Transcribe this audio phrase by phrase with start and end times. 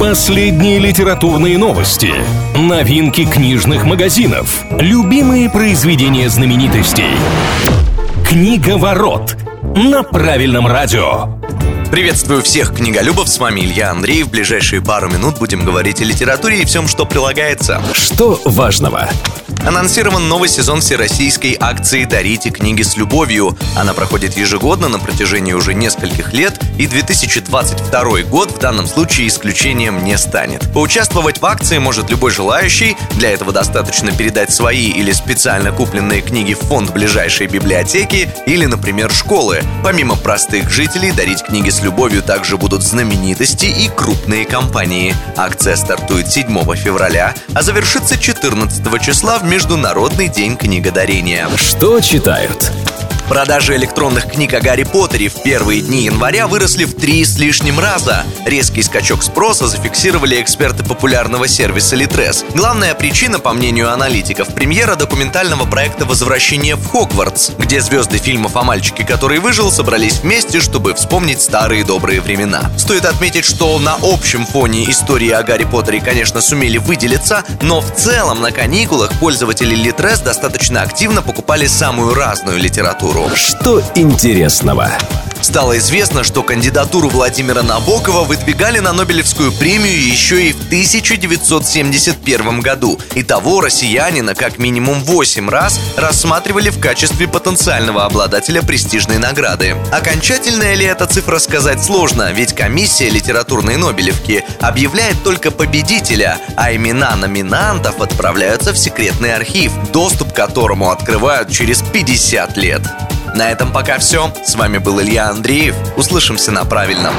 [0.00, 2.10] Последние литературные новости,
[2.56, 7.04] новинки книжных магазинов, любимые произведения знаменитостей.
[8.26, 11.38] Книга ворот на правильном радио.
[11.90, 14.28] Приветствую всех книголюбов, с вами Илья Андреев.
[14.28, 17.82] В ближайшие пару минут будем говорить о литературе и всем, что прилагается.
[17.94, 19.10] Что важного?
[19.66, 23.58] Анонсирован новый сезон всероссийской акции «Дарите книги с любовью».
[23.76, 30.02] Она проходит ежегодно на протяжении уже нескольких лет, и 2022 год в данном случае исключением
[30.02, 30.72] не станет.
[30.72, 32.96] Поучаствовать в акции может любой желающий.
[33.16, 39.12] Для этого достаточно передать свои или специально купленные книги в фонд ближайшей библиотеки или, например,
[39.12, 39.62] школы.
[39.84, 45.14] Помимо простых жителей, дарить книги с любовью также будут знаменитости и крупные компании.
[45.36, 51.48] Акция стартует 7 февраля, а завершится 14 числа в Международный день книгодарения.
[51.56, 52.70] Что читают?
[53.30, 57.78] Продажи электронных книг о Гарри Поттере в первые дни января выросли в три с лишним
[57.78, 58.24] раза.
[58.44, 62.44] Резкий скачок спроса зафиксировали эксперты популярного сервиса Litres.
[62.56, 68.64] Главная причина, по мнению аналитиков, премьера документального проекта «Возвращение в Хогвартс», где звезды фильмов о
[68.64, 72.68] мальчике, который выжил, собрались вместе, чтобы вспомнить старые добрые времена.
[72.76, 77.94] Стоит отметить, что на общем фоне истории о Гарри Поттере, конечно, сумели выделиться, но в
[77.94, 83.19] целом на каникулах пользователи Litres достаточно активно покупали самую разную литературу.
[83.34, 84.88] Что интересного?
[85.42, 92.98] Стало известно, что кандидатуру Владимира Набокова выдвигали на Нобелевскую премию еще и в 1971 году.
[93.14, 99.76] И того россиянина как минимум 8 раз рассматривали в качестве потенциального обладателя престижной награды.
[99.92, 107.16] Окончательная ли эта цифра сказать сложно, ведь комиссия литературной Нобелевки объявляет только победителя, а имена
[107.16, 112.82] номинантов отправляются в секретный архив, доступ к которому открывают через 50 лет.
[113.34, 114.32] На этом пока все.
[114.44, 115.74] С вами был Илья Андреев.
[115.96, 117.14] Услышимся на правильном.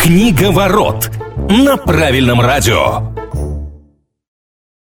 [0.00, 1.10] Книга ворот
[1.48, 3.11] на правильном радио.